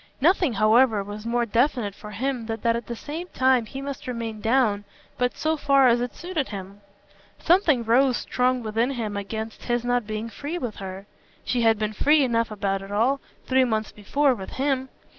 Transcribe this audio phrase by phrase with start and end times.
[0.19, 4.07] Nothing, however, was more definite for him than that at the same time he must
[4.07, 4.83] remain down
[5.19, 6.81] but so far as it suited him.
[7.37, 11.05] Something rose strong within him against his not being free with her.
[11.45, 14.89] She had been free enough about it all, three months before, with HIM.